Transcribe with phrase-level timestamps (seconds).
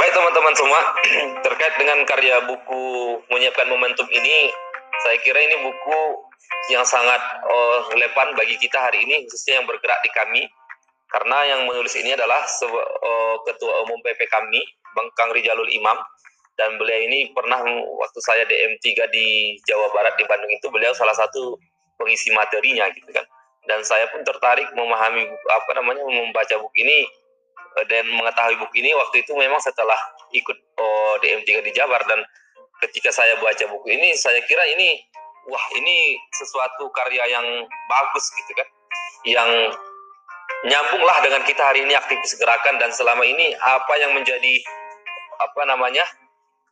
[0.00, 0.80] Baik teman-teman semua,
[1.44, 4.48] terkait dengan karya buku menyiapkan momentum ini,
[5.04, 6.00] saya kira ini buku
[6.72, 10.42] yang sangat uh, relevan bagi kita hari ini, khususnya yang bergerak di kami.
[11.12, 14.64] Karena yang menulis ini adalah uh, ketua umum PP kami,
[14.96, 16.00] Bang Kang Rijalul Imam,
[16.56, 17.60] dan beliau ini pernah
[18.00, 21.60] waktu saya DM3 di Jawa Barat di Bandung itu beliau salah satu
[22.00, 23.28] pengisi materinya gitu kan.
[23.68, 27.04] Dan saya pun tertarik memahami apa namanya membaca buku ini
[27.88, 29.96] dan mengetahui buku ini waktu itu memang setelah
[30.34, 32.22] ikut oh, DM3 di Jabar dan
[32.82, 34.98] ketika saya baca buku ini saya kira ini
[35.48, 37.46] wah ini sesuatu karya yang
[37.88, 38.68] bagus gitu kan.
[39.24, 39.50] Yang
[40.68, 44.60] nyambunglah dengan kita hari ini aktivis gerakan dan selama ini apa yang menjadi
[45.40, 46.04] apa namanya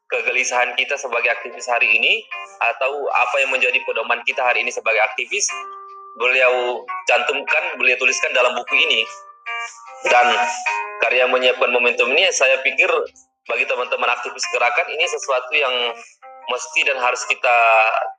[0.09, 2.25] kegelisahan kita sebagai aktivis hari ini
[2.65, 5.49] atau apa yang menjadi pedoman kita hari ini sebagai aktivis
[6.17, 9.01] beliau cantumkan beliau tuliskan dalam buku ini.
[10.09, 10.31] Dan
[11.03, 12.91] karya menyiapkan momentum ini saya pikir
[13.49, 15.75] bagi teman-teman aktivis gerakan ini sesuatu yang
[16.49, 17.57] mesti dan harus kita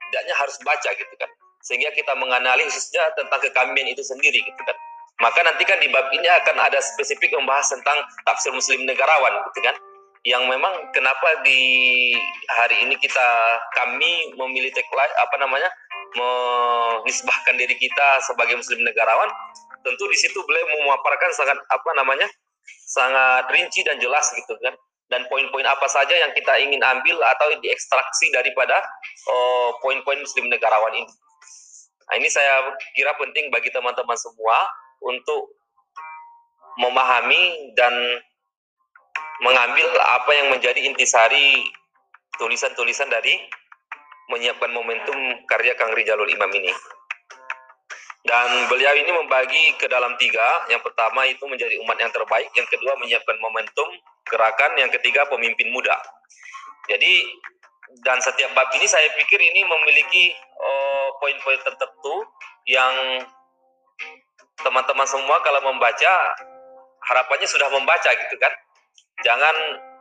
[0.09, 1.29] tidaknya harus baca gitu kan.
[1.61, 4.77] Sehingga kita mengenali khususnya tentang kekambien itu sendiri gitu kan.
[5.19, 9.61] Maka nanti kan di bab ini akan ada spesifik membahas tentang tafsir muslim negarawan gitu
[9.67, 9.75] kan.
[10.23, 11.61] Yang memang kenapa di
[12.59, 13.27] hari ini kita
[13.75, 15.69] kami memilih tagline apa namanya
[16.15, 19.29] mengisbahkan diri kita sebagai muslim negarawan.
[19.83, 22.27] Tentu di situ beliau memaparkan sangat apa namanya
[22.89, 24.73] sangat rinci dan jelas gitu kan
[25.09, 28.77] dan poin-poin apa saja yang kita ingin ambil atau diekstraksi daripada
[29.29, 31.13] oh, poin-poin muslim negarawan ini.
[32.09, 34.65] Nah, ini saya kira penting bagi teman-teman semua
[35.01, 35.53] untuk
[36.81, 37.93] memahami dan
[39.45, 41.69] mengambil apa yang menjadi intisari
[42.37, 43.37] tulisan-tulisan dari
[44.29, 45.17] menyiapkan momentum
[45.49, 46.69] karya Kang Rijalul Imam ini.
[48.19, 50.67] Dan beliau ini membagi ke dalam tiga.
[50.67, 52.51] Yang pertama itu menjadi umat yang terbaik.
[52.53, 53.87] Yang kedua menyiapkan momentum
[54.27, 54.75] gerakan.
[54.75, 55.95] Yang ketiga pemimpin muda.
[56.89, 57.25] Jadi
[58.05, 60.29] dan setiap bab ini saya pikir ini memiliki
[60.61, 62.15] oh, poin-poin uh, tertentu
[62.69, 62.93] yang
[64.61, 66.13] teman-teman semua kalau membaca
[67.09, 68.53] harapannya sudah membaca gitu kan.
[69.25, 69.55] Jangan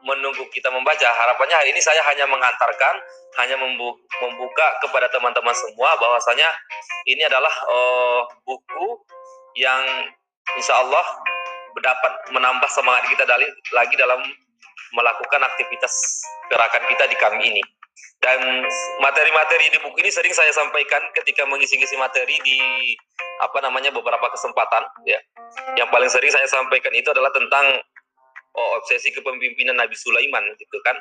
[0.05, 1.07] menunggu kita membaca.
[1.07, 2.95] Harapannya hari ini saya hanya mengantarkan,
[3.43, 6.49] hanya membuka kepada teman-teman semua bahwasanya
[7.07, 9.01] ini adalah uh, buku
[9.59, 9.83] yang
[10.57, 11.05] insya Allah
[11.79, 14.19] dapat menambah semangat kita dari, lagi dalam
[14.97, 15.93] melakukan aktivitas
[16.49, 17.63] gerakan kita di kami ini.
[18.19, 18.67] Dan
[18.99, 22.59] materi-materi di buku ini sering saya sampaikan ketika mengisi-ngisi materi di
[23.39, 25.19] apa namanya beberapa kesempatan ya.
[25.79, 27.79] Yang paling sering saya sampaikan itu adalah tentang
[28.59, 30.99] oh, obsesi kepemimpinan Nabi Sulaiman gitu kan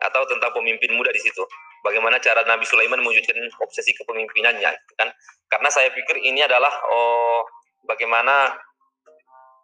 [0.00, 1.44] atau tentang pemimpin muda di situ.
[1.84, 5.12] Bagaimana cara Nabi Sulaiman mewujudkan obsesi kepemimpinannya gitu kan.
[5.52, 7.46] Karena saya pikir ini adalah oh
[7.86, 8.56] bagaimana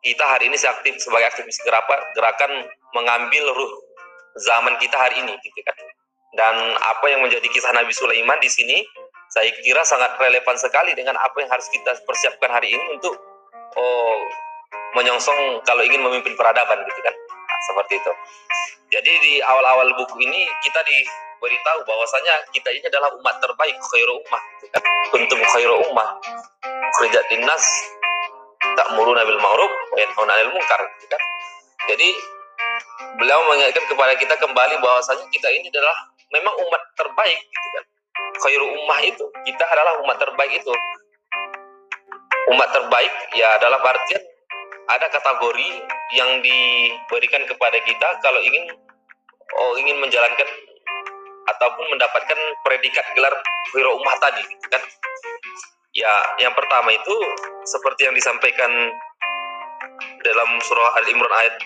[0.03, 2.53] kita hari ini seaktif sebagai aktivis gerakan, gerakan
[2.95, 3.73] mengambil ruh
[4.39, 5.77] zaman kita hari ini gitu kan.
[6.33, 8.81] Dan apa yang menjadi kisah Nabi Sulaiman di sini
[9.33, 13.17] saya kira sangat relevan sekali dengan apa yang harus kita persiapkan hari ini untuk
[13.77, 14.17] oh
[14.93, 17.15] menyongsong kalau ingin memimpin peradaban gitu kan
[17.69, 18.13] seperti itu.
[18.93, 24.43] Jadi di awal-awal buku ini kita diberitahu bahwasanya kita ini adalah umat terbaik khairu ummah.
[25.09, 26.09] Kuntum khairu ummah.
[27.01, 27.65] Kerja dinas
[28.77, 30.83] tak muru nabil ma'ruf wa yanhauna 'anil munkar.
[31.89, 32.09] Jadi
[33.19, 35.97] beliau mengingatkan kepada kita kembali bahwasanya kita ini adalah
[36.31, 37.85] memang umat terbaik gitu kan.
[38.45, 40.73] Khairu ummah itu kita adalah umat terbaik itu.
[42.53, 44.23] Umat terbaik ya dalam artian
[44.93, 45.69] ada kategori
[46.13, 48.69] yang diberikan kepada kita kalau ingin
[49.57, 50.49] oh ingin menjalankan
[51.49, 53.33] ataupun mendapatkan predikat gelar
[53.73, 54.83] wiro ummah tadi kan?
[55.93, 57.17] Ya yang pertama itu
[57.69, 58.71] seperti yang disampaikan
[60.25, 61.57] dalam surah Al Imran ayat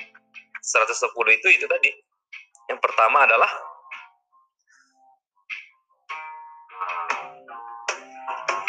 [0.62, 1.90] 110 itu itu tadi.
[2.66, 3.46] Yang pertama adalah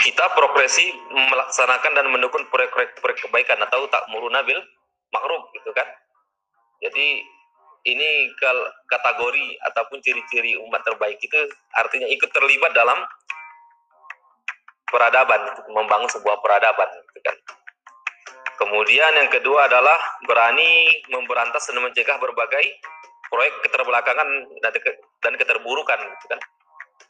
[0.07, 4.56] kita progresi melaksanakan dan mendukung proyek-proyek kebaikan atau tak murunabil
[5.12, 5.83] makruh gitu kan.
[6.80, 7.27] Jadi
[7.92, 8.31] ini
[8.88, 11.36] kategori ataupun ciri-ciri umat terbaik itu
[11.75, 13.04] artinya ikut terlibat dalam
[14.88, 15.44] peradaban,
[15.75, 17.36] membangun sebuah peradaban gitu kan.
[18.63, 22.63] Kemudian yang kedua adalah berani memberantas dan mencegah berbagai
[23.27, 24.27] proyek keterbelakangan
[25.19, 26.39] dan keterburukan gitu kan.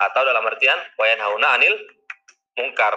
[0.01, 1.77] Atau dalam artian wayan hauna anil
[2.57, 2.93] mungkar.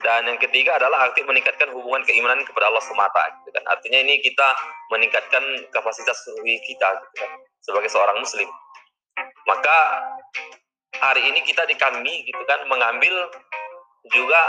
[0.00, 3.20] Dan yang ketiga adalah aktif meningkatkan hubungan keimanan kepada Allah semata.
[3.42, 3.64] Gitu kan.
[3.68, 4.48] Artinya ini kita
[4.88, 7.30] meningkatkan kapasitas ruhi kita gitu kan,
[7.60, 8.48] sebagai seorang muslim.
[9.44, 9.76] Maka
[10.96, 13.12] hari ini kita di kami gitu kan mengambil
[14.08, 14.40] juga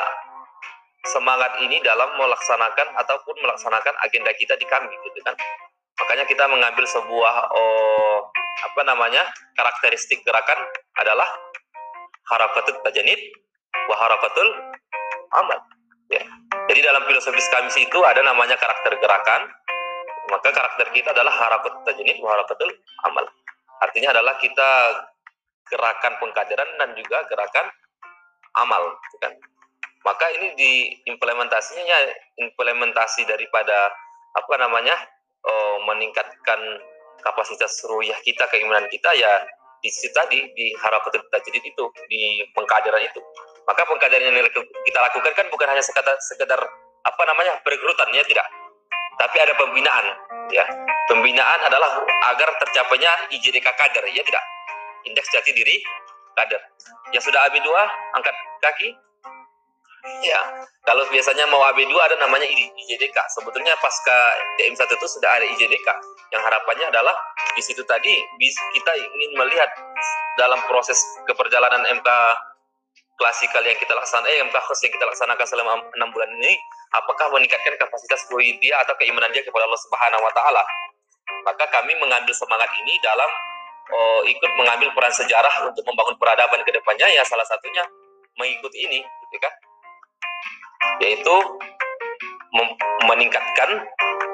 [1.12, 5.35] semangat ini dalam melaksanakan ataupun melaksanakan agenda kita di kami gitu kan.
[6.00, 8.31] Makanya kita mengambil sebuah oh,
[8.71, 9.27] apa namanya
[9.57, 10.57] karakteristik gerakan
[11.01, 11.27] adalah
[12.29, 13.19] harakatul tajanid
[13.89, 14.50] wa harakatul
[15.35, 15.59] amal.
[16.12, 16.23] Ya.
[16.68, 19.47] Jadi dalam filosofis kami itu ada namanya karakter gerakan.
[20.31, 22.71] Maka karakter kita adalah harakat tajanid wa harakatul
[23.07, 23.25] amal.
[23.81, 24.69] Artinya adalah kita
[25.68, 27.68] gerakan pengkaderan dan juga gerakan
[28.59, 29.33] amal, kan?
[30.01, 31.97] Maka ini diimplementasinya
[32.41, 33.94] implementasi daripada
[34.33, 34.97] apa namanya
[35.45, 36.59] oh, meningkatkan
[37.21, 39.45] kapasitas ruyah kita, keimanan kita ya
[39.81, 43.21] di situ tadi di harakatul tajdid itu di pengkaderan itu.
[43.67, 44.47] Maka pengkaderan yang
[44.85, 46.59] kita lakukan kan bukan hanya sekedar, sekedar
[47.01, 48.45] apa namanya perekrutan ya tidak,
[49.17, 50.05] tapi ada pembinaan
[50.49, 50.65] ya.
[51.09, 52.01] Pembinaan adalah
[52.33, 54.43] agar tercapainya IJDK kader ya tidak.
[55.05, 55.81] Indeks jati diri
[56.37, 56.61] kader.
[57.11, 57.69] Yang sudah AB2
[58.15, 58.89] angkat kaki.
[60.25, 60.41] Ya,
[60.81, 63.17] kalau biasanya mau AB2 ada namanya IJDK.
[63.37, 64.17] Sebetulnya pasca
[64.57, 65.87] DM1 itu sudah ada IJDK.
[66.33, 67.13] Yang harapannya adalah
[67.53, 68.13] di situ tadi
[68.73, 69.69] kita ingin melihat
[70.39, 70.97] dalam proses
[71.27, 72.09] keperjalanan MK
[73.19, 76.57] klasikal yang kita laksanakan, eh, MK khos yang kita laksanakan selama enam bulan ini,
[76.95, 78.25] apakah meningkatkan kapasitas
[78.59, 80.63] dia atau keimanan dia kepada Allah Subhanahu Wa Taala?
[81.45, 83.29] Maka kami mengambil semangat ini dalam
[83.93, 87.81] oh, ikut mengambil peran sejarah untuk membangun peradaban ke depannya ya salah satunya
[88.35, 89.53] mengikuti ini gitu kan?
[91.01, 91.35] Yaitu
[93.07, 93.69] meningkatkan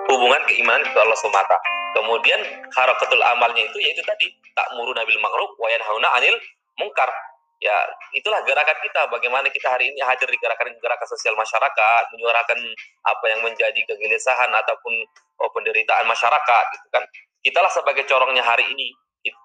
[0.10, 1.58] hubungan keimanan ke Allah semata.
[1.94, 2.40] Kemudian
[2.74, 6.34] harakatul amalnya itu yaitu tadi tak muru nabil makhluk wayan hauna anil
[6.78, 7.10] mungkar
[7.58, 7.78] ya
[8.14, 9.10] itulah gerakan kita.
[9.10, 12.60] Bagaimana kita hari ini hadir di gerakan-gerakan sosial masyarakat menyuarakan
[13.06, 14.94] apa yang menjadi kegelisahan ataupun
[15.42, 17.04] oh, penderitaan masyarakat gitu kan.
[17.42, 18.94] Kitalah sebagai corongnya hari ini.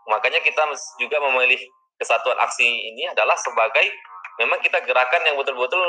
[0.06, 0.62] Makanya kita
[1.00, 1.58] juga memilih
[1.98, 3.90] kesatuan aksi ini adalah sebagai
[4.38, 5.82] memang kita gerakan yang betul-betul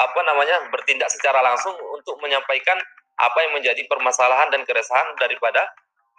[0.00, 2.76] apa namanya bertindak secara langsung untuk menyampaikan
[3.20, 5.68] apa yang menjadi permasalahan dan keresahan daripada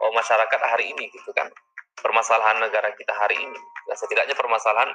[0.01, 1.49] oh, masyarakat hari ini gitu kan.
[2.01, 3.59] Permasalahan negara kita hari ini.
[3.89, 4.89] Ya, setidaknya permasalahan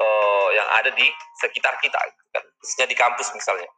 [0.00, 1.06] oh, yang ada di
[1.42, 1.98] sekitar kita
[2.34, 3.68] kan khususnya di kampus misalnya.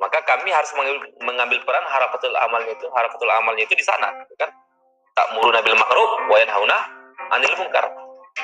[0.00, 4.50] Maka kami harus mengambil, mengambil peran harapatul amalnya itu harapatul amalnya itu di sana kan.
[5.12, 6.78] Tak muru nabil makruh wayan hauna
[7.36, 7.84] anil mungkar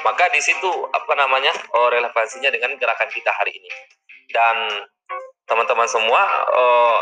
[0.04, 3.70] maka di situ apa namanya oh, relevansinya dengan gerakan kita hari ini.
[4.28, 4.84] Dan
[5.48, 6.20] teman-teman semua
[6.52, 7.00] oh,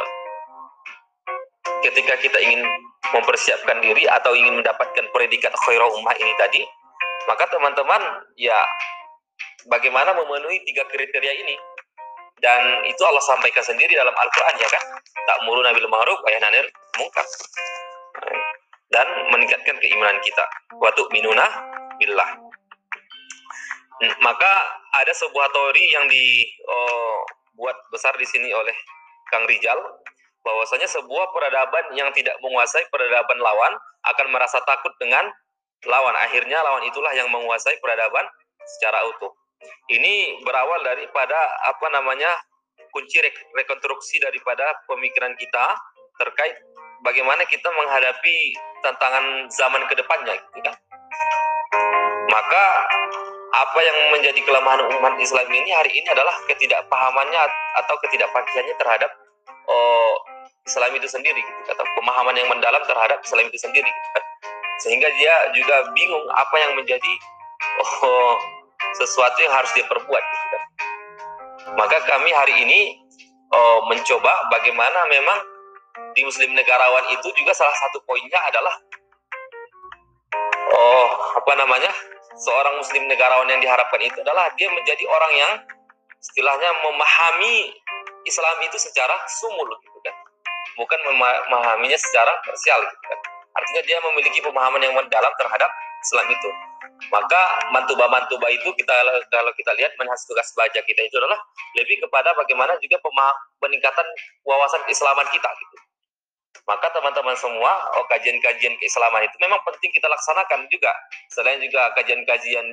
[1.82, 2.62] ketika kita ingin
[3.10, 6.62] mempersiapkan diri atau ingin mendapatkan predikat khairah ummah ini tadi
[7.26, 8.02] maka teman-teman
[8.38, 8.54] ya
[9.70, 11.56] bagaimana memenuhi tiga kriteria ini
[12.44, 14.82] dan itu Allah sampaikan sendiri dalam Al-Quran ya kan
[15.26, 16.66] tak muru nabil ma'ruf wa anil
[17.00, 17.26] mungkar
[18.90, 20.44] dan meningkatkan keimanan kita.
[20.78, 21.46] Waktu minuna
[21.98, 22.30] billah.
[24.20, 24.52] Maka
[24.92, 28.76] ada sebuah teori yang dibuat oh, besar di sini oleh
[29.32, 29.80] Kang Rijal
[30.44, 33.72] bahwasanya sebuah peradaban yang tidak menguasai peradaban lawan
[34.04, 35.24] akan merasa takut dengan
[35.88, 36.12] lawan.
[36.28, 38.28] Akhirnya lawan itulah yang menguasai peradaban
[38.76, 39.32] secara utuh.
[39.86, 42.34] Ini berawal daripada apa namanya
[42.92, 43.20] kunci
[43.56, 45.76] rekonstruksi daripada pemikiran kita
[46.16, 46.56] terkait
[47.04, 50.74] bagaimana kita menghadapi tantangan zaman ke depannya gitu kan
[52.32, 52.64] maka
[53.56, 57.42] apa yang menjadi kelemahan umat Islam ini hari ini adalah ketidakpahamannya
[57.84, 59.10] atau ketidakpakiannya terhadap
[59.68, 60.12] oh,
[60.66, 64.24] Islam itu sendiri gitu, atau pemahaman yang mendalam terhadap Islam itu sendiri gitu, kan.
[64.82, 67.12] sehingga dia juga bingung apa yang menjadi
[67.80, 68.36] oh,
[68.94, 70.62] sesuatu yang harus dia perbuat gitu, kan.
[71.74, 72.80] maka kami hari ini
[73.50, 75.38] oh, mencoba bagaimana memang
[76.14, 78.74] di Muslim negarawan itu juga salah satu poinnya adalah
[80.76, 81.08] oh
[81.40, 81.92] apa namanya
[82.36, 85.52] seorang Muslim negarawan yang diharapkan itu adalah dia menjadi orang yang
[86.20, 87.72] istilahnya memahami
[88.26, 90.14] Islam itu secara sumul gitu kan.
[90.76, 93.18] Bukan memahaminya secara parsial gitu kan.
[93.56, 95.70] Artinya dia memiliki pemahaman yang mendalam terhadap
[96.04, 96.50] Islam itu
[97.12, 97.40] maka
[97.70, 98.94] mantuba-mantuba itu kita
[99.30, 101.38] kalau kita lihat manhaj tugas baca kita itu adalah
[101.78, 102.98] lebih kepada bagaimana juga
[103.62, 104.06] peningkatan
[104.44, 105.76] wawasan keislaman kita gitu
[106.66, 110.90] maka teman-teman semua, oh kajian-kajian keislaman itu memang penting kita laksanakan juga.
[111.30, 112.66] Selain juga kajian-kajian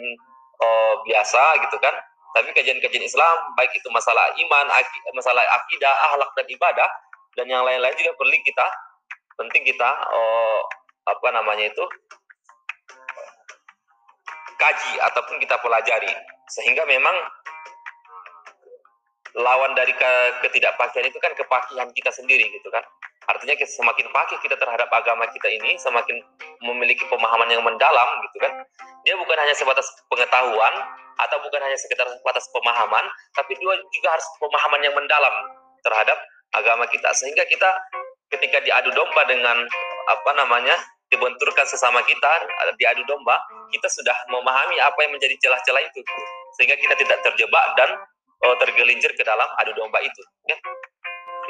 [0.65, 1.93] oh, biasa gitu kan,
[2.33, 4.65] tapi kajian-kajian Islam baik itu masalah iman,
[5.13, 6.89] masalah akidah, akhlak dan ibadah
[7.37, 8.67] dan yang lain-lain juga perlu kita
[9.37, 10.61] penting kita oh,
[11.09, 11.85] apa namanya itu
[14.57, 16.11] kaji ataupun kita pelajari.
[16.51, 17.15] Sehingga memang
[19.33, 19.93] lawan dari
[20.45, 22.85] ketidakpastian itu kan kepakian kita sendiri gitu kan.
[23.23, 26.19] Artinya semakin pagi kita terhadap agama kita ini, semakin
[26.59, 28.51] memiliki pemahaman yang mendalam gitu kan.
[29.07, 30.73] Dia bukan hanya sebatas pengetahuan
[31.17, 35.35] atau bukan hanya sekedar sebatas pemahaman, tapi juga, juga harus pemahaman yang mendalam
[35.87, 36.19] terhadap
[36.51, 37.09] agama kita.
[37.15, 37.69] Sehingga kita
[38.37, 39.55] ketika diadu domba dengan
[40.09, 40.75] apa namanya
[41.13, 42.31] dibenturkan sesama kita
[42.73, 43.37] di adu domba,
[43.69, 46.01] kita sudah memahami apa yang menjadi celah-celah itu,
[46.57, 47.93] sehingga kita tidak terjebak dan
[48.49, 50.21] oh, tergelincir ke dalam adu domba itu.
[50.49, 50.57] Ya.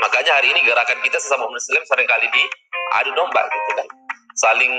[0.04, 2.44] Makanya hari ini gerakan kita sesama Muslim sering kali di
[3.00, 3.88] adu domba, gitu kan,
[4.36, 4.74] saling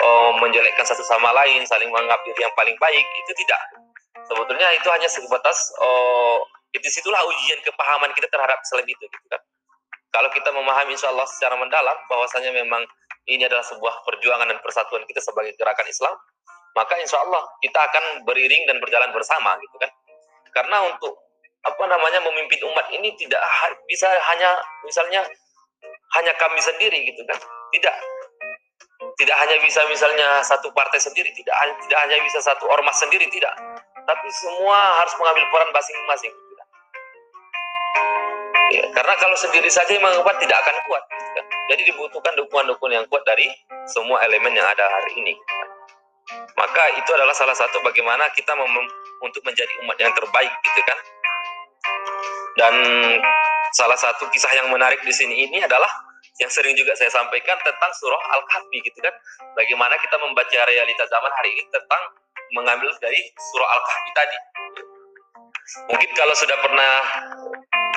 [0.00, 3.60] oh, menjelekkan satu sama lain, saling menganggap diri yang paling baik, itu tidak.
[4.32, 6.40] Sebetulnya itu hanya sebatas oh,
[6.72, 9.42] itu situlah ujian kepahaman kita terhadap Islam itu, gitu kan.
[10.12, 12.84] Kalau kita memahami insya Allah secara mendalam bahwasanya memang
[13.30, 16.14] ini adalah sebuah perjuangan dan persatuan kita sebagai gerakan Islam,
[16.74, 19.90] maka insya Allah kita akan beriring dan berjalan bersama gitu kan.
[20.52, 21.14] Karena untuk
[21.62, 23.38] apa namanya memimpin umat ini tidak
[23.86, 25.22] bisa hanya misalnya
[26.18, 27.38] hanya kami sendiri gitu kan.
[27.72, 27.96] Tidak.
[29.12, 31.54] Tidak hanya bisa misalnya satu partai sendiri, tidak
[31.86, 33.54] tidak hanya bisa satu ormas sendiri, tidak.
[34.02, 36.34] Tapi semua harus mengambil peran masing-masing.
[38.72, 41.04] Ya, karena kalau sendiri saja memang kuat tidak akan kuat.
[41.36, 41.42] Ya.
[41.70, 43.46] Jadi dibutuhkan dukungan-dukungan yang kuat dari
[43.86, 45.34] semua elemen yang ada hari ini.
[46.58, 48.54] Maka itu adalah salah satu bagaimana kita
[49.22, 50.98] untuk menjadi umat yang terbaik, gitu kan?
[52.58, 52.74] Dan
[53.72, 55.88] salah satu kisah yang menarik di sini ini adalah
[56.40, 59.14] yang sering juga saya sampaikan tentang surah Al-Kahfi, gitu kan?
[59.54, 62.02] Bagaimana kita membaca realita zaman hari ini tentang
[62.52, 63.20] mengambil dari
[63.52, 64.36] surah Al-Kahfi tadi.
[65.88, 66.92] Mungkin kalau sudah pernah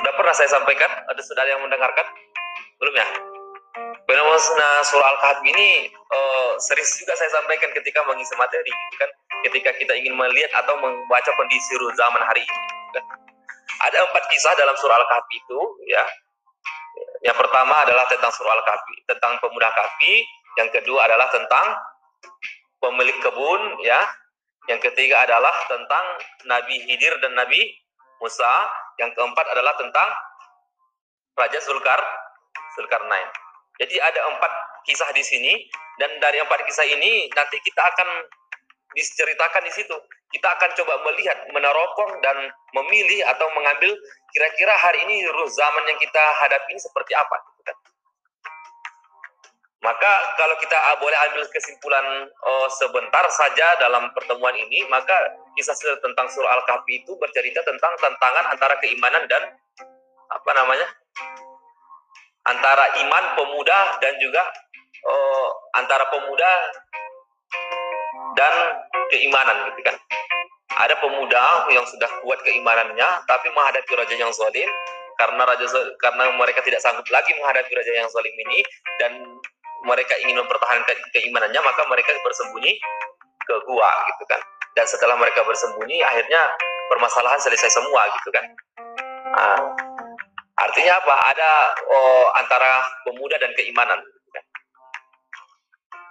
[0.00, 2.06] sudah pernah saya sampaikan, ada saudara yang mendengarkan?
[2.80, 3.06] Belum ya?
[4.36, 8.68] Benar surah Al-Kahfi ini uh, sering juga saya sampaikan ketika mengisi materi,
[9.00, 9.08] kan?
[9.48, 12.60] Ketika kita ingin melihat atau membaca kondisi zaman hari ini.
[12.92, 13.04] Kan?
[13.88, 16.04] Ada empat kisah dalam surah Al-Kahfi itu, ya.
[17.24, 20.20] Yang pertama adalah tentang surah Al-Kahfi, tentang pemuda Kahfi.
[20.60, 21.66] Yang kedua adalah tentang
[22.84, 24.04] pemilik kebun, ya.
[24.68, 26.04] Yang ketiga adalah tentang
[26.44, 27.72] Nabi Hidir dan Nabi
[28.20, 28.68] Musa.
[29.00, 30.08] Yang keempat adalah tentang
[31.40, 32.00] Raja Zulkar,
[32.76, 33.45] Zulkarnain.
[33.76, 34.52] Jadi ada empat
[34.88, 35.52] kisah di sini
[36.00, 38.08] dan dari empat kisah ini nanti kita akan
[38.96, 39.96] diceritakan di situ.
[40.32, 43.94] Kita akan coba melihat, meneropong dan memilih atau mengambil
[44.32, 47.36] kira-kira hari ini ruh zaman yang kita hadapi ini seperti apa.
[49.84, 55.14] Maka kalau kita ah, boleh ambil kesimpulan oh, sebentar saja dalam pertemuan ini, maka
[55.54, 59.46] kisah tentang surah Al-Kahfi itu bercerita tentang tantangan antara keimanan dan
[60.26, 60.90] apa namanya?
[62.46, 64.42] Antara iman pemuda dan juga
[65.06, 66.50] oh, antara pemuda
[68.38, 68.54] dan
[69.10, 69.96] keimanan gitu kan.
[70.76, 74.68] Ada pemuda yang sudah kuat keimanannya tapi menghadapi raja yang zalim.
[75.16, 75.64] Karena raja
[75.96, 78.60] karena mereka tidak sanggup lagi menghadapi raja yang zalim ini
[79.00, 79.16] dan
[79.88, 82.76] mereka ingin mempertahankan keimanannya maka mereka bersembunyi
[83.48, 84.40] ke gua gitu kan.
[84.76, 86.52] Dan setelah mereka bersembunyi akhirnya
[86.92, 88.44] permasalahan selesai semua gitu kan.
[89.32, 89.56] Nah,
[90.56, 91.50] artinya apa ada
[91.88, 94.00] oh, antara pemuda dan keimanan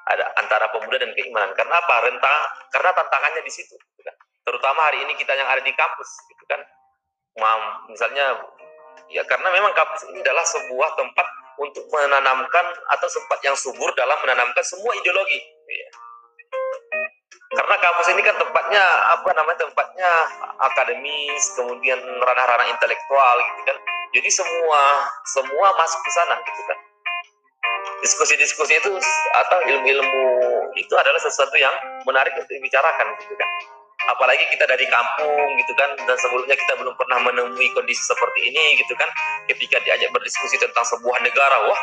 [0.06, 2.38] ada antara pemuda dan keimanan karena apa rentang
[2.70, 3.74] karena tantangannya di situ
[4.46, 6.62] terutama hari ini kita yang ada di kampus gitu kan
[7.90, 8.38] misalnya
[9.10, 14.16] ya karena memang kampus ini adalah sebuah tempat untuk menanamkan atau sempat yang subur dalam
[14.24, 15.40] menanamkan semua ideologi.
[15.72, 15.90] Ya.
[17.56, 18.84] Karena kampus ini kan tempatnya
[19.16, 20.10] apa namanya tempatnya
[20.60, 23.78] akademis, kemudian ranah-ranah intelektual gitu kan.
[24.16, 26.80] Jadi semua semua masuk ke sana gitu kan.
[28.00, 28.92] Diskusi-diskusi itu
[29.36, 30.24] atau ilmu-ilmu
[30.80, 31.76] itu adalah sesuatu yang
[32.08, 33.50] menarik untuk dibicarakan gitu kan.
[34.16, 38.80] Apalagi kita dari kampung gitu kan dan sebelumnya kita belum pernah menemui kondisi seperti ini
[38.80, 39.12] gitu kan.
[39.52, 41.82] Ketika diajak berdiskusi tentang sebuah negara wah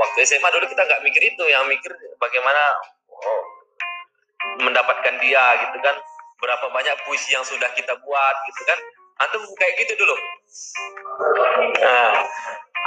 [0.00, 2.62] waktu SMA dulu kita nggak mikir itu yang mikir bagaimana
[3.12, 3.42] oh,
[4.64, 6.00] mendapatkan dia gitu kan.
[6.40, 8.80] Berapa banyak puisi yang sudah kita buat gitu kan
[9.22, 10.16] antum kayak gitu dulu.
[11.78, 12.10] Nah,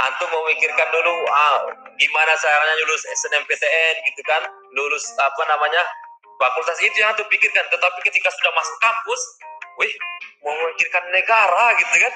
[0.08, 1.58] antum memikirkan dulu ah,
[1.96, 4.44] gimana caranya lulus SNMPTN gitu kan?
[4.76, 5.84] Lulus apa namanya?
[6.38, 7.66] Fakultas itu yang tuh pikirkan.
[7.72, 9.22] Tetapi ketika sudah masuk kampus
[9.80, 9.94] wih
[10.44, 12.14] memikirkan negara gitu kan?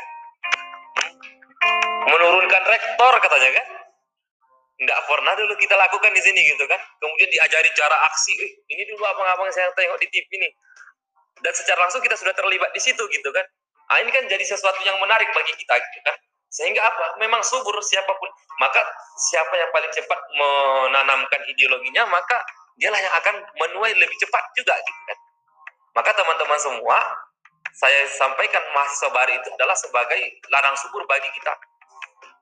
[2.10, 3.68] Menurunkan rektor katanya kan?
[4.82, 6.82] Nggak pernah dulu kita lakukan di sini gitu kan?
[7.00, 10.50] Kemudian diajari cara aksi eh, ini dulu abang-abang saya tengok di TV ini
[11.42, 13.46] dan secara langsung kita sudah terlibat di situ gitu kan
[13.92, 16.16] ah ini kan jadi sesuatu yang menarik bagi kita gitu kan
[16.52, 18.28] sehingga apa memang subur siapa pun
[18.60, 18.84] maka
[19.32, 22.40] siapa yang paling cepat menanamkan ideologinya maka
[22.82, 25.18] dialah yang akan menuai lebih cepat juga gitu kan.
[25.92, 26.98] Maka teman-teman semua,
[27.76, 31.54] saya sampaikan mahasiswa baru itu adalah sebagai ladang subur bagi kita.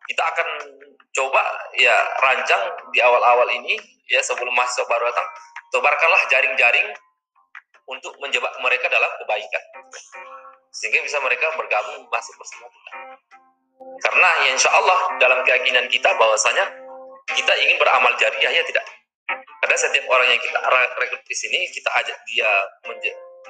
[0.10, 0.48] Kita akan
[1.12, 1.44] coba
[1.78, 2.64] ya rancang
[2.94, 3.76] di awal-awal ini
[4.10, 5.28] ya sebelum mahasiswa baru datang,
[5.74, 6.88] tebarkanlah jaring-jaring
[7.90, 9.64] untuk menjebak mereka dalam kebaikan.
[10.70, 12.92] Sehingga bisa mereka bergabung masuk bersama kita.
[13.80, 16.68] Karena ya insya Allah dalam keyakinan kita bahwasanya
[17.32, 18.86] kita ingin beramal jariah ya tidak
[19.60, 20.58] Karena setiap orang yang kita
[20.98, 22.50] rekrut di sini, kita ajak dia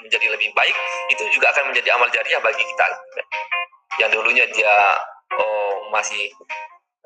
[0.04, 0.76] menjadi lebih baik,
[1.14, 2.86] itu juga akan menjadi amal jariah bagi kita.
[4.02, 5.00] Yang dulunya dia
[5.40, 6.34] oh, masih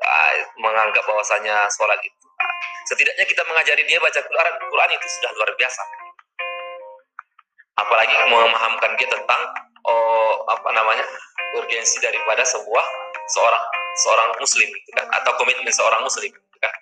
[0.01, 2.27] uh, menganggap bahwasanya sholat itu.
[2.89, 5.83] Setidaknya kita mengajari dia baca Quran, Quran itu sudah luar biasa.
[7.73, 9.41] Apalagi memahamkan dia tentang
[9.89, 11.05] oh, apa namanya
[11.57, 12.85] urgensi daripada sebuah
[13.33, 13.63] seorang
[14.03, 15.07] seorang muslim gitu kan?
[15.21, 16.73] Atau komitmen seorang muslim gitu kan?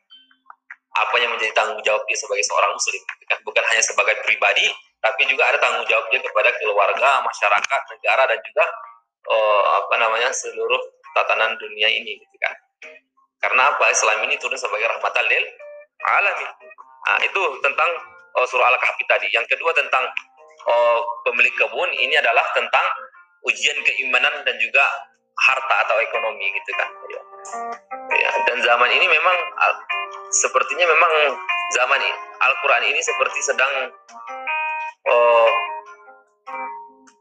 [1.00, 3.40] Apa yang menjadi tanggung jawab dia sebagai seorang muslim gitu kan?
[3.48, 4.68] Bukan hanya sebagai pribadi
[5.02, 8.66] tapi juga ada tanggung jawab dia kepada keluarga masyarakat negara dan juga
[9.34, 10.82] oh, apa namanya seluruh
[11.18, 12.56] tatanan dunia ini gitu kan?
[13.42, 13.90] Karena apa?
[13.90, 15.44] Islam ini turun sebagai rahmatan lil
[16.06, 16.50] alamin.
[17.02, 17.90] Nah, itu tentang
[18.38, 19.28] oh, surah al-kahfi tadi.
[19.34, 20.06] Yang kedua tentang
[20.68, 22.86] oh, pemilik kebun ini adalah tentang
[23.48, 24.86] ujian keimanan dan juga
[25.42, 26.90] harta atau ekonomi gitu kan.
[27.10, 27.22] Ya.
[28.14, 29.38] ya dan zaman ini memang
[30.30, 31.12] sepertinya memang
[31.74, 32.02] zaman
[32.42, 33.90] Al-Quran ini seperti sedang
[35.10, 35.50] oh,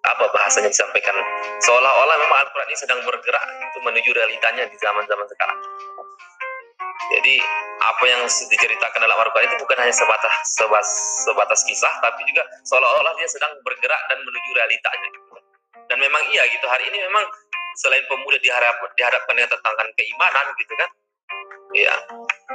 [0.01, 1.17] apa bahasanya disampaikan?
[1.65, 5.59] Seolah-olah memang Al-Quran ini sedang bergerak itu menuju realitanya di zaman-zaman sekarang.
[7.11, 7.37] Jadi
[7.81, 10.89] apa yang diceritakan dalam Al-Quran itu bukan hanya sebatas, sebatas
[11.25, 15.09] sebatas kisah tapi juga seolah-olah dia sedang bergerak dan menuju realitanya.
[15.89, 17.25] Dan memang iya gitu hari ini memang
[17.81, 20.91] selain pemuda diharap, dihadapkan dengan tantangan keimanan gitu kan
[21.71, 21.95] ya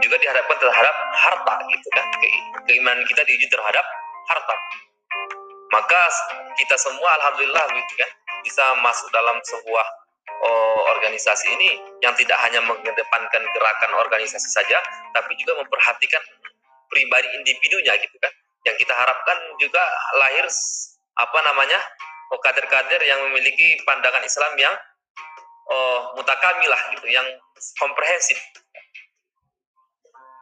[0.03, 2.05] juga dihadapkan terhadap harta gitu kan.
[2.21, 2.27] Ke,
[2.69, 3.85] keimanan kita diuji terhadap
[4.29, 4.55] harta.
[5.73, 6.01] Maka
[6.61, 8.11] kita semua alhamdulillah gitu kan
[8.45, 10.04] bisa masuk dalam sebuah
[10.45, 11.69] oh, organisasi ini
[12.01, 14.77] yang tidak hanya mengedepankan gerakan organisasi saja
[15.13, 16.21] tapi juga memperhatikan
[16.89, 18.31] pribadi individunya gitu kan
[18.65, 19.83] yang kita harapkan juga
[20.17, 20.45] lahir
[21.15, 21.79] apa namanya
[22.33, 24.73] oh, kader-kader yang memiliki pandangan Islam yang
[25.69, 27.25] oh, mutakamilah gitu, yang
[27.81, 28.37] komprehensif.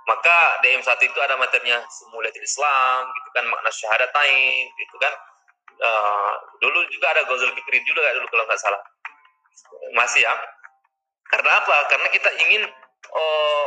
[0.03, 5.13] Maka DM1 itu ada materinya Simulatif Islam, gitu kan, makna syahadatain, gitu kan.
[5.83, 8.79] Uh, dulu juga ada Ghazal Fikri juga dulu kalau nggak salah.
[9.97, 10.33] Masih ya.
[11.29, 11.75] Karena apa?
[11.89, 12.63] Karena kita ingin
[13.13, 13.65] oh,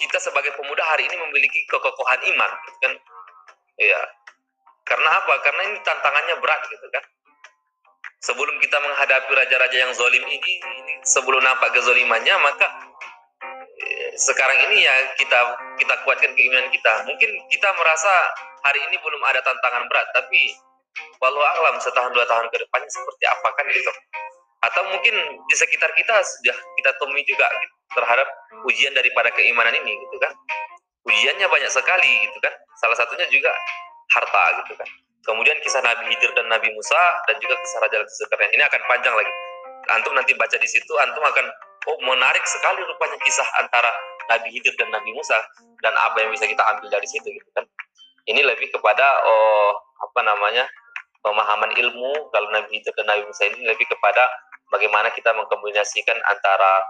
[0.00, 2.92] kita sebagai pemuda hari ini memiliki kekokohan iman, gitu kan.
[3.80, 4.00] Iya.
[4.84, 5.34] Karena apa?
[5.44, 7.04] Karena ini tantangannya berat gitu kan
[8.20, 12.68] sebelum kita menghadapi raja-raja yang zolim ini, ini sebelum nampak kezolimannya maka
[13.80, 15.40] eh, sekarang ini ya kita
[15.80, 18.12] kita kuatkan keinginan kita mungkin kita merasa
[18.60, 20.52] hari ini belum ada tantangan berat tapi
[21.24, 23.92] walau alam setahun dua tahun ke depannya seperti apa kan gitu
[24.60, 25.14] atau mungkin
[25.48, 28.28] di sekitar kita sudah kita temui juga gitu, terhadap
[28.68, 30.32] ujian daripada keimanan ini gitu kan.
[31.08, 32.52] Ujiannya banyak sekali gitu kan.
[32.76, 33.52] Salah satunya juga
[34.12, 34.88] harta gitu kan.
[35.20, 39.12] Kemudian kisah Nabi Hidir dan Nabi Musa dan juga kisah Raja Zulkarnain ini akan panjang
[39.16, 39.32] lagi.
[39.92, 41.46] Antum nanti baca di situ, antum akan
[41.88, 43.88] oh menarik sekali rupanya kisah antara
[44.28, 45.36] Nabi Hidir dan Nabi Musa
[45.80, 47.64] dan apa yang bisa kita ambil dari situ gitu kan.
[48.28, 50.68] Ini lebih kepada oh apa namanya
[51.20, 52.12] pemahaman ilmu.
[52.32, 54.24] Kalau Nabi Hidir dan Nabi Musa ini lebih kepada
[54.70, 56.82] bagaimana kita mengkombinasikan antara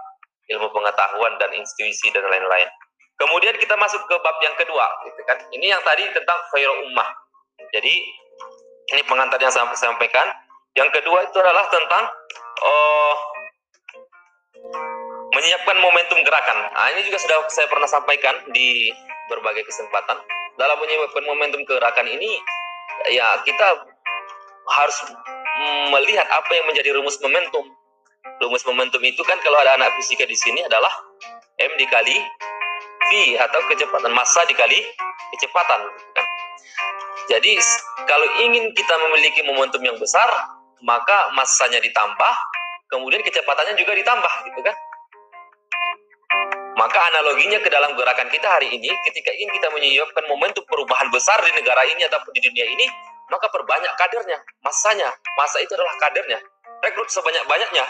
[0.49, 2.69] ilmu pengetahuan dan intuisi dan lain-lain.
[3.17, 5.37] Kemudian kita masuk ke bab yang kedua, gitu kan.
[5.53, 7.05] Ini yang tadi tentang khairul ummah.
[7.69, 7.93] Jadi
[8.97, 10.25] ini pengantar yang saya sampaikan.
[10.73, 12.03] Yang kedua itu adalah tentang
[12.65, 13.15] oh,
[15.37, 16.57] menyiapkan momentum gerakan.
[16.73, 18.89] Nah, ini juga sudah saya pernah sampaikan di
[19.29, 20.17] berbagai kesempatan.
[20.57, 22.41] Dalam menyiapkan momentum gerakan ini,
[23.13, 23.85] ya kita
[24.71, 24.97] harus
[25.91, 27.65] melihat apa yang menjadi rumus momentum.
[28.41, 30.91] Rumus momentum itu kan kalau ada anak fisika di sini adalah
[31.61, 32.17] m dikali
[33.09, 34.81] v atau kecepatan massa dikali
[35.37, 35.81] kecepatan.
[36.17, 36.25] Kan?
[37.31, 37.57] Jadi
[38.09, 40.27] kalau ingin kita memiliki momentum yang besar,
[40.81, 42.33] maka masanya ditambah,
[42.89, 44.75] kemudian kecepatannya juga ditambah, gitu kan?
[46.75, 51.37] Maka analoginya ke dalam gerakan kita hari ini, ketika ingin kita menyiapkan momentum perubahan besar
[51.45, 52.89] di negara ini ataupun di dunia ini,
[53.31, 55.09] maka perbanyak kadernya, masanya.
[55.39, 56.39] Masa itu adalah kadernya.
[56.83, 57.85] Rekrut sebanyak-banyaknya.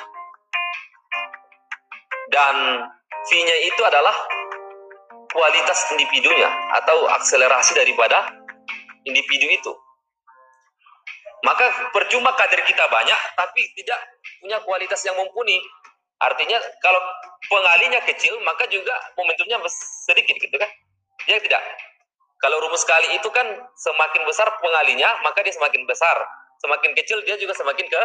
[2.31, 2.55] Dan
[3.27, 4.13] fee-nya itu adalah
[5.33, 8.29] kualitas individunya atau akselerasi daripada
[9.03, 9.73] individu itu.
[11.41, 13.97] Maka percuma kader kita banyak, tapi tidak
[14.37, 15.57] punya kualitas yang mumpuni.
[16.21, 17.01] Artinya kalau
[17.49, 19.57] pengalinya kecil, maka juga momentumnya
[20.05, 20.69] sedikit gitu kan?
[21.25, 21.61] Ya tidak.
[22.41, 23.45] Kalau rumus kali itu kan
[23.77, 26.17] semakin besar pengalinya, maka dia semakin besar.
[26.61, 28.01] Semakin kecil dia juga semakin ke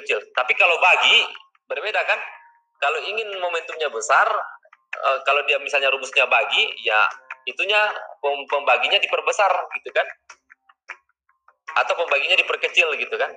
[0.00, 0.22] kecil.
[0.38, 1.26] Tapi kalau bagi
[1.66, 2.18] berbeda kan?
[2.78, 4.26] Kalau ingin momentumnya besar,
[4.94, 7.06] eh, kalau dia misalnya rumusnya bagi, ya
[7.46, 7.80] itunya
[8.22, 10.06] pembaginya diperbesar gitu kan
[11.72, 13.32] atau pembaginya diperkecil gitu kan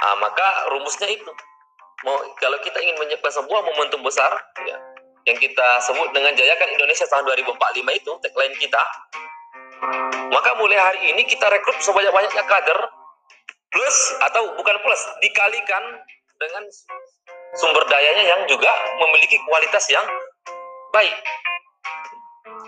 [0.00, 1.32] nah, maka rumusnya itu
[2.04, 4.32] mau kalau kita ingin menyiapkan sebuah momentum besar
[4.64, 4.76] ya
[5.26, 8.82] yang kita sebut dengan Jayakan Indonesia tahun 2045 itu tagline kita
[10.32, 12.78] maka mulai hari ini kita rekrut sebanyak-banyaknya kader
[13.70, 15.84] plus atau bukan plus dikalikan
[16.36, 16.64] dengan
[17.56, 18.68] sumber dayanya yang juga
[19.00, 20.04] memiliki kualitas yang
[20.92, 21.14] baik.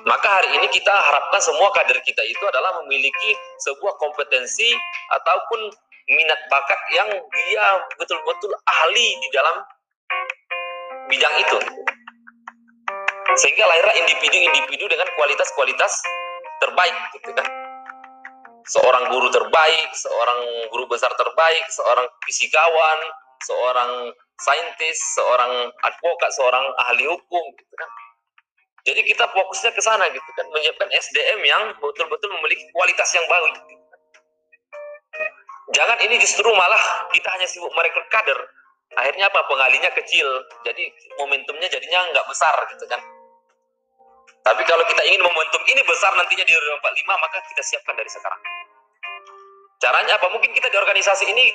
[0.08, 3.30] Maka hari ini kita harapkan semua kader kita itu adalah memiliki
[3.68, 4.72] sebuah kompetensi
[5.12, 5.68] ataupun
[6.08, 7.64] minat bakat yang dia
[8.00, 9.56] betul-betul ahli di dalam
[11.12, 11.58] bidang itu.
[13.36, 15.92] Sehingga lahirlah individu-individu dengan kualitas-kualitas
[16.64, 17.46] terbaik gitu kan.
[18.68, 20.40] Seorang guru terbaik, seorang
[20.72, 22.98] guru besar terbaik, seorang fisikawan,
[23.44, 27.90] seorang saintis, seorang advokat, seorang ahli hukum gitu kan.
[28.88, 33.52] Jadi kita fokusnya ke sana gitu kan, menyiapkan SDM yang betul-betul memiliki kualitas yang baik.
[33.68, 34.00] Gitu kan.
[35.76, 36.80] Jangan ini justru malah
[37.12, 38.40] kita hanya sibuk merekrut kader.
[38.96, 39.44] Akhirnya apa?
[39.44, 40.24] Pengalinya kecil.
[40.64, 40.88] Jadi
[41.20, 43.00] momentumnya jadinya nggak besar gitu kan.
[44.48, 48.40] Tapi kalau kita ingin momentum ini besar nantinya di 2045, maka kita siapkan dari sekarang.
[49.76, 50.32] Caranya apa?
[50.32, 51.52] Mungkin kita di organisasi ini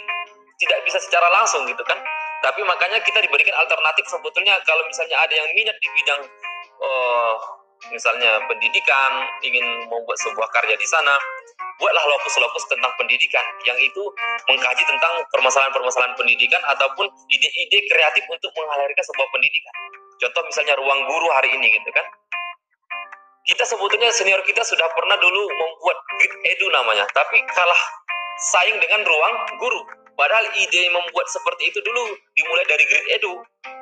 [0.61, 1.97] tidak bisa secara langsung gitu kan.
[2.45, 6.21] Tapi makanya kita diberikan alternatif sebetulnya kalau misalnya ada yang minat di bidang
[6.83, 7.33] oh,
[7.89, 11.17] misalnya pendidikan, ingin membuat sebuah karya di sana,
[11.81, 14.03] buatlah lokus-lokus tentang pendidikan yang itu
[14.47, 19.75] mengkaji tentang permasalahan-permasalahan pendidikan ataupun ide-ide kreatif untuk mengalirkan sebuah pendidikan.
[20.21, 22.05] Contoh misalnya ruang guru hari ini gitu kan.
[23.43, 27.81] Kita sebetulnya senior kita sudah pernah dulu membuat grid edu namanya, tapi kalah
[28.39, 29.83] saing dengan ruang guru.
[30.15, 33.33] Padahal ide membuat seperti itu dulu dimulai dari grid edu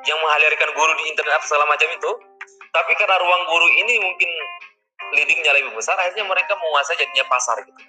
[0.08, 2.10] yang mengalirkan guru di internet segala macam itu.
[2.74, 4.30] Tapi karena ruang guru ini mungkin
[5.14, 7.82] leadingnya lebih besar, akhirnya mereka menguasai jadinya pasar gitu.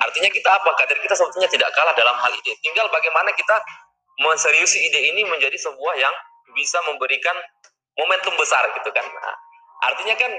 [0.00, 0.70] Artinya kita apa?
[0.74, 2.56] Kader kita sebetulnya tidak kalah dalam hal ide.
[2.66, 3.62] Tinggal bagaimana kita
[4.26, 6.14] menseriusi ide ini menjadi sebuah yang
[6.56, 7.36] bisa memberikan
[7.94, 9.04] momentum besar gitu kan.
[9.04, 9.36] Nah,
[9.90, 10.32] artinya kan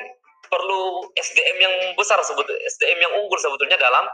[0.50, 4.06] perlu SDM yang besar sebetulnya SDM yang unggul sebetulnya dalam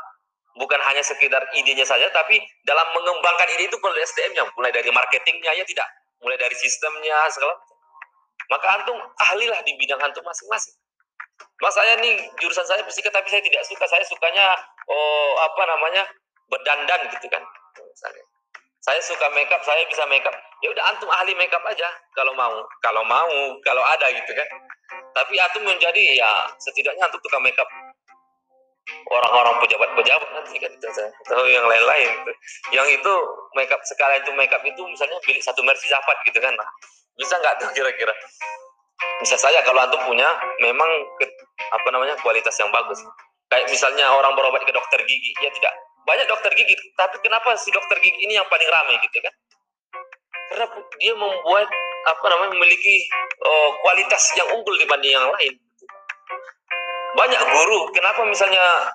[0.56, 4.92] bukan hanya sekedar idenya saja tapi dalam mengembangkan ide itu perlu SDM yang mulai dari
[4.92, 5.88] marketingnya ya tidak.
[6.22, 7.56] Mulai dari sistemnya segala
[8.52, 8.98] maka antum
[9.32, 10.76] ahlilah di bidang antum masing-masing.
[11.64, 13.88] Mas saya nih jurusan saya fisika tapi saya tidak suka.
[13.88, 14.54] Saya sukanya
[14.92, 16.04] oh apa namanya
[16.52, 17.42] berdandan gitu kan.
[17.80, 18.24] Misalnya
[18.82, 20.34] saya suka makeup saya bisa makeup.
[20.66, 21.86] Ya udah antum ahli makeup aja.
[22.18, 23.30] Kalau mau kalau mau
[23.62, 24.48] kalau ada gitu kan.
[25.14, 27.70] Tapi antum menjadi ya setidaknya antum tukang makeup.
[29.14, 30.74] Orang-orang pejabat-pejabat nanti kan
[31.30, 32.10] atau yang lain-lain.
[32.74, 33.14] Yang itu
[33.54, 36.52] makeup sekalian itu makeup itu misalnya pilih satu mercy dapat gitu kan.
[36.58, 36.70] Nah,
[37.14, 38.12] bisa nggak tuh kira-kira?
[39.22, 40.26] Bisa saya kalau antum punya
[40.66, 40.90] memang
[41.22, 41.30] ke,
[41.70, 42.98] apa namanya kualitas yang bagus.
[43.54, 45.74] Kayak misalnya orang berobat ke dokter gigi ya tidak
[46.06, 49.34] banyak dokter gigi tapi kenapa si dokter gigi ini yang paling ramai gitu kan?
[50.52, 50.66] Karena
[51.00, 51.68] dia membuat
[52.02, 53.06] apa namanya memiliki
[53.46, 55.54] oh, kualitas yang unggul dibanding yang lain.
[57.16, 58.92] Banyak guru kenapa misalnya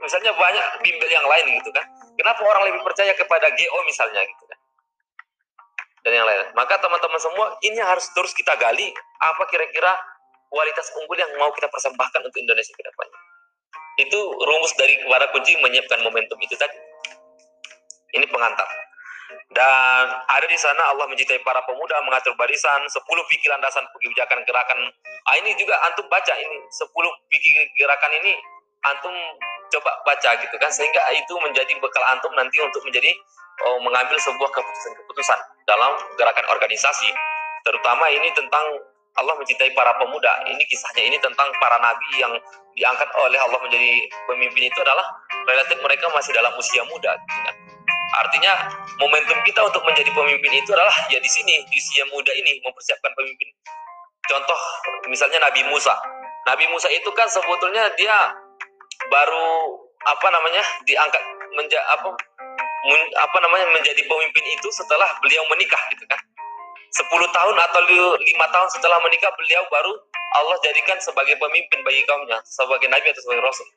[0.00, 1.84] misalnya banyak bimbel yang lain gitu kan?
[2.16, 4.58] Kenapa orang lebih percaya kepada GO misalnya gitu kan?
[6.06, 6.48] Dan yang lain.
[6.56, 9.92] Maka teman-teman semua ini harus terus kita gali apa kira-kira
[10.48, 13.25] kualitas unggul yang mau kita persembahkan untuk Indonesia ke depannya
[13.96, 16.76] itu rumus dari kepada kunci menyiapkan momentum itu tadi.
[18.16, 18.68] Ini pengantar.
[19.50, 24.78] Dan ada di sana Allah mencintai para pemuda mengatur barisan 10 pikiran dasar kebijakan gerakan.
[25.26, 26.92] Ah, ini juga antum baca ini 10
[27.32, 28.36] pikir gerakan ini
[28.86, 29.14] antum
[29.72, 33.10] coba baca gitu kan sehingga itu menjadi bekal antum nanti untuk menjadi
[33.66, 37.10] oh, mengambil sebuah keputusan-keputusan dalam gerakan organisasi.
[37.66, 38.62] Terutama ini tentang
[39.16, 42.32] Allah mencintai para pemuda ini kisahnya ini tentang para nabi yang
[42.76, 45.04] diangkat oleh Allah menjadi pemimpin itu adalah
[45.48, 47.56] relatif mereka masih dalam usia muda gitu kan
[48.14, 48.52] Artinya
[49.02, 53.12] momentum kita untuk menjadi pemimpin itu adalah ya di sini di usia muda ini mempersiapkan
[53.18, 53.50] pemimpin.
[54.30, 54.60] Contoh
[55.10, 55.94] misalnya Nabi Musa.
[56.46, 58.14] Nabi Musa itu kan sebetulnya dia
[59.10, 59.48] baru
[60.06, 61.22] apa namanya diangkat
[61.58, 62.14] menja apa
[63.18, 66.20] apa namanya menjadi pemimpin itu setelah beliau menikah gitu kan.
[66.96, 67.80] 10 tahun atau
[68.16, 69.92] lima tahun setelah menikah beliau baru
[70.40, 73.68] Allah jadikan sebagai pemimpin bagi kaumnya, sebagai nabi atau sebagai rasul.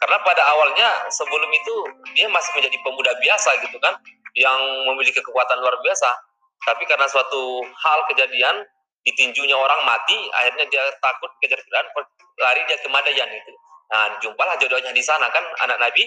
[0.00, 1.74] Karena pada awalnya sebelum itu
[2.18, 3.94] dia masih menjadi pemuda biasa gitu kan,
[4.34, 4.58] yang
[4.90, 6.10] memiliki kekuatan luar biasa.
[6.66, 8.66] Tapi karena suatu hal kejadian
[9.06, 11.86] ditinjunya orang mati, akhirnya dia takut kejar Fir'aun,
[12.42, 13.52] lari dia ke Madayan itu.
[13.92, 16.06] Nah, jumpalah jodohnya di sana kan anak Nabi.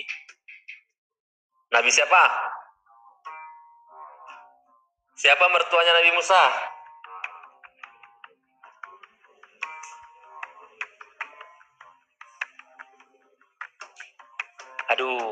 [1.71, 2.21] Nabi siapa?
[5.15, 6.43] Siapa mertuanya Nabi Musa?
[14.91, 15.31] Aduh.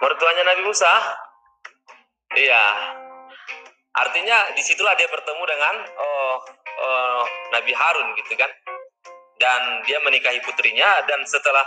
[0.00, 0.92] Mertuanya Nabi Musa?
[2.34, 2.64] Iya.
[3.94, 6.36] artinya di situlah dia bertemu dengan oh,
[6.82, 7.22] oh,
[7.54, 8.50] Nabi Harun gitu kan
[9.38, 11.62] dan dia menikahi putrinya dan setelah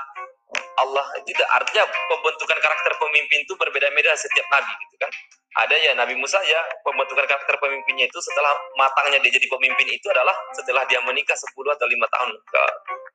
[0.78, 5.12] Allah tidak artinya pembentukan karakter pemimpin itu berbeda-beda setiap nabi gitu kan?
[5.58, 10.06] Ada ya Nabi Musa ya pembentukan karakter pemimpinnya itu setelah matangnya dia jadi pemimpin itu
[10.14, 12.62] adalah setelah dia menikah 10 atau lima tahun ke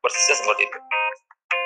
[0.02, 0.78] persisnya seperti itu.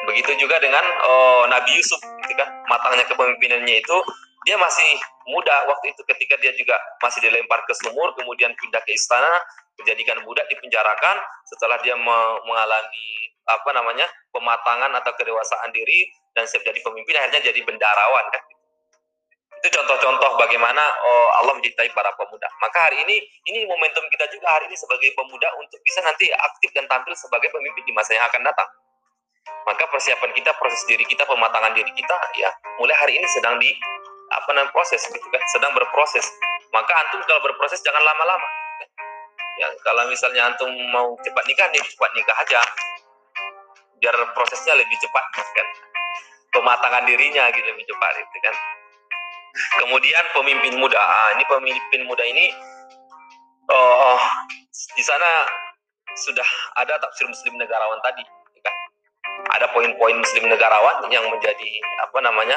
[0.05, 2.49] Begitu juga dengan oh, Nabi Yusuf gitu kan?
[2.69, 3.97] Matangnya kepemimpinannya itu
[4.45, 8.93] dia masih muda waktu itu ketika dia juga masih dilempar ke sumur kemudian pindah ke
[8.95, 9.33] istana
[9.81, 11.17] dijadikan budak dipenjarakan.
[11.57, 17.61] Setelah dia mengalami apa namanya pematangan atau kedewasaan diri dan siap jadi pemimpin akhirnya jadi
[17.63, 18.43] bendarawan kan?
[19.63, 22.45] Itu contoh-contoh bagaimana oh, Allah mencintai para pemuda.
[22.61, 23.17] Maka hari ini
[23.49, 27.49] ini momentum kita juga hari ini sebagai pemuda untuk bisa nanti aktif dan tampil sebagai
[27.49, 28.69] pemimpin di masa yang akan datang.
[29.65, 32.51] Maka persiapan kita proses diri kita pematangan diri kita ya
[32.83, 33.71] mulai hari ini sedang di
[34.35, 35.43] apa namanya proses gitu kan?
[35.55, 36.27] Sedang berproses.
[36.75, 38.47] Maka antum kalau berproses jangan lama-lama
[39.57, 42.61] ya kalau misalnya antum mau cepat nikah nih cepat nikah aja
[44.01, 45.25] biar prosesnya lebih cepat
[45.57, 45.67] kan?
[46.53, 48.55] Pematangan dirinya gitu lebih cepat gitu kan?
[49.81, 51.01] Kemudian pemimpin muda.
[51.01, 52.53] Ah, ini pemimpin muda ini
[53.67, 54.21] oh
[54.95, 55.43] di sana
[56.15, 58.25] sudah ada tafsir muslim negarawan tadi
[58.57, 58.75] ya kan?
[59.59, 61.71] Ada poin-poin muslim negarawan yang menjadi
[62.05, 62.57] apa namanya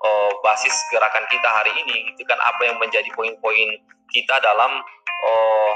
[0.00, 2.38] oh, basis gerakan kita hari ini gitu kan?
[2.40, 3.68] Apa yang menjadi poin-poin
[4.12, 4.80] kita dalam
[5.24, 5.74] oh,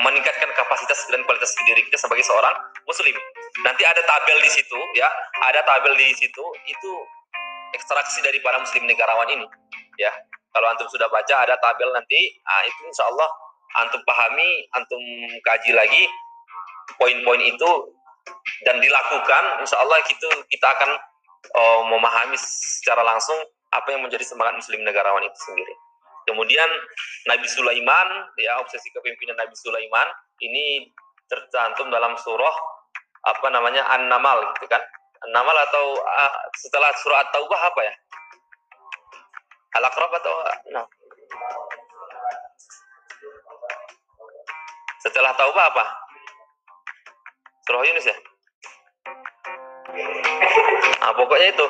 [0.00, 2.52] meningkatkan kapasitas dan kualitas diri kita sebagai seorang
[2.88, 3.16] muslim.
[3.64, 5.08] Nanti ada tabel di situ ya,
[5.40, 6.92] ada tabel di situ itu
[7.72, 9.46] ekstraksi dari para muslim negarawan ini
[9.96, 10.12] ya.
[10.52, 13.28] Kalau antum sudah baca ada tabel nanti, nah itu insya Allah
[13.76, 15.00] antum pahami, antum
[15.44, 16.08] kaji lagi
[16.96, 17.70] poin-poin itu
[18.64, 20.90] dan dilakukan, insya Allah itu kita akan
[21.52, 23.36] uh, memahami secara langsung
[23.72, 25.74] apa yang menjadi semangat Muslim negarawan itu sendiri.
[26.26, 26.66] Kemudian
[27.30, 28.08] Nabi Sulaiman,
[28.40, 30.08] ya obsesi kepemimpinan Nabi Sulaiman
[30.42, 30.90] ini
[31.28, 32.75] tercantum dalam surah
[33.26, 34.82] apa namanya An-Namal gitu kan.
[35.26, 37.94] An-Namal atau uh, setelah surah At-Taubah apa ya?
[39.82, 40.34] Al-Aqrab atau
[40.72, 40.86] nah.
[45.04, 45.84] Setelah Taubah apa?
[47.66, 48.16] Surah Yunus ya?
[51.02, 51.66] Nah, pokoknya itu.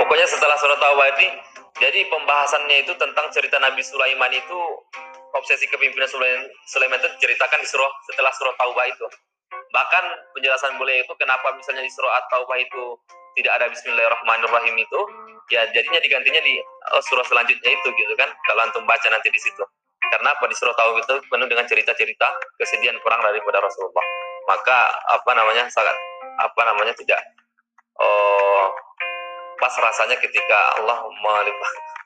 [0.00, 1.28] Pokoknya setelah surat Taubah ini,
[1.76, 4.58] jadi pembahasannya itu tentang cerita Nabi Sulaiman itu
[5.36, 9.06] obsesi kepimpinan Sulaiman itu diceritakan di surah setelah surah Taubah itu.
[9.70, 10.04] Bahkan
[10.34, 12.98] penjelasan boleh itu kenapa misalnya di surah At-Taubah itu
[13.38, 15.00] tidak ada Bismillahirrahmanirrahim itu,
[15.54, 16.58] ya jadinya digantinya di
[16.94, 18.30] oh, surah selanjutnya itu gitu kan.
[18.50, 19.62] Kalau antum baca nanti di situ.
[20.10, 22.26] Karena apa di surah Taubah itu penuh dengan cerita-cerita
[22.58, 24.06] kesedihan perang daripada Rasulullah.
[24.50, 25.94] Maka apa namanya sangat
[26.40, 27.20] apa namanya tidak
[28.00, 28.72] oh,
[29.60, 31.04] pas rasanya ketika Allah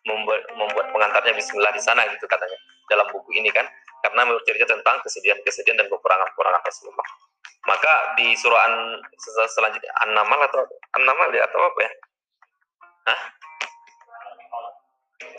[0.04, 2.58] membuat pengantarnya Bismillah di sana gitu katanya
[2.90, 3.64] dalam buku ini kan
[4.04, 7.08] karena bercerita tentang kesedihan-kesedihan dan peperangan-peperangan Rasulullah.
[7.64, 9.00] Maka di surah an,
[9.48, 10.60] selanjutnya An-Namal atau
[11.00, 11.92] An-Namal ya atau apa ya?
[13.08, 13.20] Hah?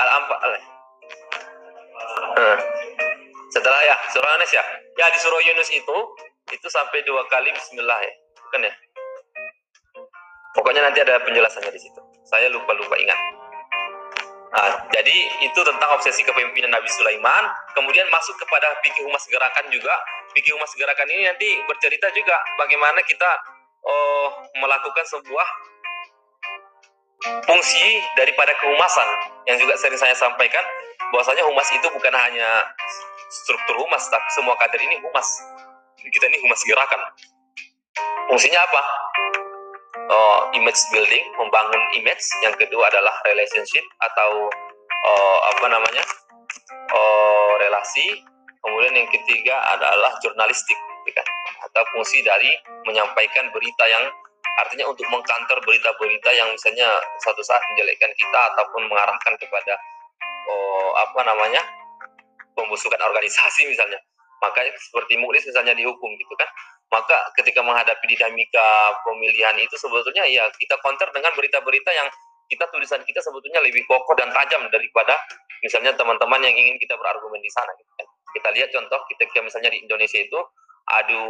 [0.02, 0.40] Al-Anfal.
[2.36, 2.58] Hmm.
[3.54, 4.66] Setelah ya surah Anas ya.
[4.98, 5.98] Ya di surah Yunus itu
[6.50, 8.14] itu sampai dua kali Bismillah ya.
[8.50, 8.74] Bukan ya?
[10.58, 12.02] Pokoknya nanti ada penjelasannya di situ.
[12.26, 13.20] Saya lupa-lupa ingat.
[14.56, 17.44] Nah, jadi itu tentang obsesi kepemimpinan Nabi Sulaiman.
[17.76, 19.94] Kemudian masuk kepada fikih humas gerakan juga.
[20.32, 23.30] Fikih humas gerakan ini nanti bercerita juga bagaimana kita
[23.84, 25.48] oh, melakukan sebuah
[27.46, 29.08] fungsi daripada kehumasan.
[29.46, 30.64] Yang juga sering saya sampaikan
[31.14, 32.66] bahwasanya humas itu bukan hanya
[33.44, 35.28] struktur humas tapi semua kader ini humas.
[36.00, 37.02] Kita ini humas gerakan.
[38.30, 38.82] Fungsinya apa?
[40.06, 42.22] Uh, image building, membangun image.
[42.46, 44.50] Yang kedua adalah relationship atau
[45.06, 46.04] uh, apa namanya?
[46.94, 47.35] Uh,
[47.66, 48.22] relasi.
[48.62, 51.28] Kemudian yang ketiga adalah jurnalistik, gitu kan?
[51.76, 52.50] atau fungsi dari
[52.88, 54.08] menyampaikan berita yang
[54.64, 56.88] artinya untuk mengkantor berita-berita yang misalnya
[57.20, 59.76] suatu saat menjelekkan kita ataupun mengarahkan kepada
[60.48, 61.60] oh, apa namanya
[62.56, 64.00] pembusukan organisasi misalnya
[64.40, 66.48] maka seperti mulis misalnya dihukum gitu kan
[66.88, 72.08] maka ketika menghadapi dinamika pemilihan itu sebetulnya ya kita counter dengan berita-berita yang
[72.52, 75.18] kita tulisan kita sebetulnya lebih kokoh dan tajam daripada
[75.62, 78.08] misalnya teman-teman yang ingin kita berargumen di sana gitu kan.
[78.36, 80.40] Kita lihat contoh ketika misalnya di Indonesia itu
[80.86, 81.22] adu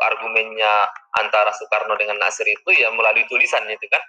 [0.00, 0.88] argumennya
[1.20, 4.00] antara Soekarno dengan Nasir itu ya melalui tulisan itu kan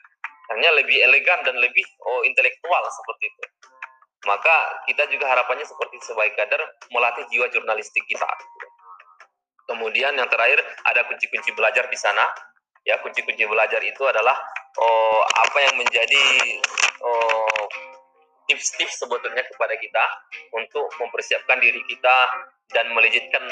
[0.56, 3.44] hanya lebih elegan dan lebih oh intelektual seperti itu
[4.32, 4.56] maka
[4.88, 6.64] kita juga harapannya seperti sebagai kader
[6.96, 8.24] melatih jiwa jurnalistik kita
[9.68, 12.24] Kemudian yang terakhir ada kunci-kunci belajar di sana.
[12.88, 14.40] Ya, kunci-kunci belajar itu adalah
[14.80, 16.24] oh, apa yang menjadi
[17.04, 17.68] oh,
[18.48, 20.06] tips-tips sebetulnya kepada kita
[20.56, 22.18] untuk mempersiapkan diri kita
[22.72, 23.44] dan melejitkan